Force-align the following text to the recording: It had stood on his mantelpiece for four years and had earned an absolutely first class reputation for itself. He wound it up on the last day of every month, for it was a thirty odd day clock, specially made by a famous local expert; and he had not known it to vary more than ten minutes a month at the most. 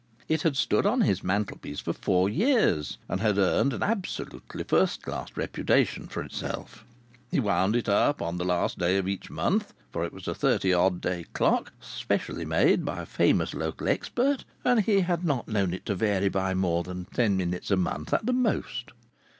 It 0.27 0.41
had 0.41 0.57
stood 0.57 0.87
on 0.87 1.01
his 1.01 1.23
mantelpiece 1.23 1.79
for 1.79 1.93
four 1.93 2.27
years 2.27 2.97
and 3.07 3.21
had 3.21 3.37
earned 3.37 3.71
an 3.71 3.83
absolutely 3.83 4.63
first 4.63 5.03
class 5.03 5.27
reputation 5.35 6.07
for 6.07 6.23
itself. 6.23 6.83
He 7.29 7.39
wound 7.39 7.75
it 7.75 7.87
up 7.87 8.19
on 8.19 8.39
the 8.39 8.43
last 8.43 8.79
day 8.79 8.95
of 8.97 9.05
every 9.07 9.19
month, 9.29 9.75
for 9.91 10.03
it 10.03 10.11
was 10.11 10.27
a 10.27 10.33
thirty 10.33 10.73
odd 10.73 11.01
day 11.01 11.25
clock, 11.33 11.71
specially 11.79 12.45
made 12.45 12.83
by 12.83 13.03
a 13.03 13.05
famous 13.05 13.53
local 13.53 13.87
expert; 13.89 14.43
and 14.65 14.79
he 14.81 15.01
had 15.01 15.23
not 15.23 15.47
known 15.47 15.71
it 15.71 15.85
to 15.85 15.93
vary 15.93 16.31
more 16.55 16.81
than 16.81 17.05
ten 17.13 17.37
minutes 17.37 17.69
a 17.69 17.77
month 17.77 18.11
at 18.11 18.25
the 18.25 18.33
most. 18.33 18.89